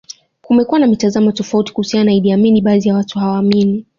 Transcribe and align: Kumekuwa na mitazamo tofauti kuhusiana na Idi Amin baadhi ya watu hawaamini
Kumekuwa 0.41 0.79
na 0.79 0.87
mitazamo 0.87 1.31
tofauti 1.31 1.73
kuhusiana 1.73 2.05
na 2.05 2.13
Idi 2.13 2.31
Amin 2.31 2.61
baadhi 2.61 2.89
ya 2.89 2.95
watu 2.95 3.19
hawaamini 3.19 3.85